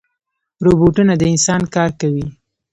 روبوټونه 0.65 1.13
د 1.17 1.21
انسان 1.33 1.61
کار 1.75 1.89
کوي 2.01 2.25